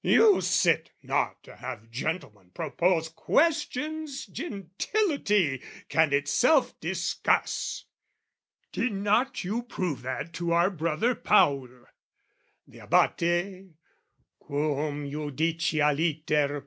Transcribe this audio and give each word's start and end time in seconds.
You 0.00 0.40
sit 0.40 0.92
not 1.02 1.42
to 1.44 1.56
have 1.56 1.90
gentlemen 1.90 2.52
propose 2.54 3.10
Questions 3.10 4.24
gentility 4.24 5.60
can 5.90 6.10
itself 6.14 6.80
discuss. 6.80 7.84
Did 8.72 8.92
not 8.92 9.44
you 9.44 9.62
prove 9.64 10.00
that 10.00 10.32
to 10.40 10.52
our 10.52 10.70
brother 10.70 11.14
Paul? 11.14 11.68
The 12.66 12.78
Abate, 12.78 13.74
quum 14.40 15.06
judicialiter. 15.10 16.62